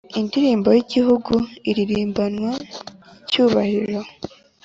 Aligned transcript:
Indirimbo 0.19 0.67
y 0.75 0.79
Igihugu 0.83 1.33
iririmbanwa 1.69 2.51
icyubahiro 3.21 3.99